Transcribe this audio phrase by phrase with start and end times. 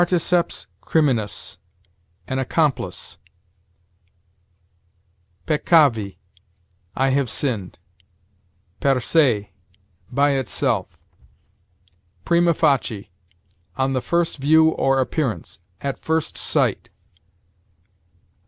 [0.01, 1.59] Particeps criminis:
[2.25, 3.17] an accomplice.
[5.45, 6.17] Peccavi:
[6.95, 7.77] I have sinned.
[8.79, 9.51] Per se:
[10.11, 10.97] by itself.
[12.25, 13.11] Prima facie:
[13.77, 16.89] on the first view or appearance; at first sight.